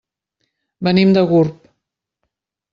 Venim 0.87 1.13
de 1.19 1.25
Gurb. 1.33 1.71